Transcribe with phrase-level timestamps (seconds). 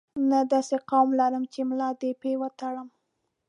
[0.29, 2.87] نه داسې قوم لرم چې ملا دې په وتړم.